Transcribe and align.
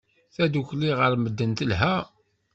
Tadukli 0.35 0.91
gar 0.97 1.13
medden 1.23 1.51
telha. 1.57 1.95